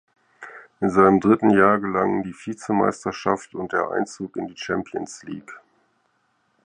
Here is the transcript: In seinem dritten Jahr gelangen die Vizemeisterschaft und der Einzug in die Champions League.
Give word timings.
In 0.79 0.89
seinem 0.89 1.19
dritten 1.19 1.51
Jahr 1.51 1.79
gelangen 1.79 2.23
die 2.23 2.33
Vizemeisterschaft 2.33 3.53
und 3.53 3.71
der 3.71 3.91
Einzug 3.91 4.35
in 4.35 4.47
die 4.47 4.57
Champions 4.57 5.21
League. 5.21 5.59